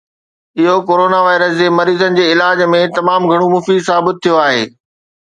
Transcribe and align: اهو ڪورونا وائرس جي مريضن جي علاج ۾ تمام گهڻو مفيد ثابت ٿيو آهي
اهو 0.59 0.77
ڪورونا 0.87 1.19
وائرس 1.25 1.51
جي 1.59 1.67
مريضن 1.79 2.17
جي 2.19 2.25
علاج 2.35 2.63
۾ 2.75 2.79
تمام 2.95 3.27
گهڻو 3.33 3.51
مفيد 3.57 3.85
ثابت 3.91 4.23
ٿيو 4.23 4.41
آهي 4.47 4.65